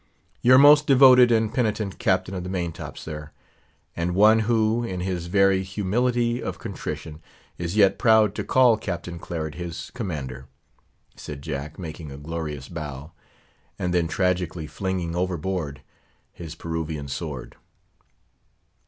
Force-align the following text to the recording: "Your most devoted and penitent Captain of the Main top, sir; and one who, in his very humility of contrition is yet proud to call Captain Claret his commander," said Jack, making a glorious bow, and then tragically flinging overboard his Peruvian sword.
"Your 0.41 0.57
most 0.57 0.87
devoted 0.87 1.31
and 1.31 1.53
penitent 1.53 1.99
Captain 1.99 2.33
of 2.33 2.41
the 2.43 2.49
Main 2.49 2.71
top, 2.71 2.97
sir; 2.97 3.29
and 3.95 4.15
one 4.15 4.39
who, 4.39 4.83
in 4.83 5.01
his 5.01 5.27
very 5.27 5.61
humility 5.61 6.41
of 6.41 6.57
contrition 6.57 7.21
is 7.59 7.75
yet 7.77 7.99
proud 7.99 8.33
to 8.33 8.43
call 8.43 8.77
Captain 8.77 9.19
Claret 9.19 9.53
his 9.53 9.91
commander," 9.93 10.47
said 11.15 11.43
Jack, 11.43 11.77
making 11.77 12.11
a 12.11 12.17
glorious 12.17 12.67
bow, 12.67 13.11
and 13.77 13.93
then 13.93 14.07
tragically 14.07 14.65
flinging 14.65 15.15
overboard 15.15 15.83
his 16.33 16.55
Peruvian 16.55 17.07
sword. 17.07 17.55